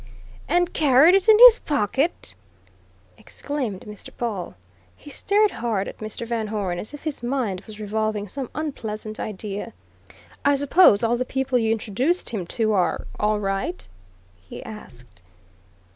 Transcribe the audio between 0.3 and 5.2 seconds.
"And carried it in his pocket!" exclaimed Mr. Pawle. He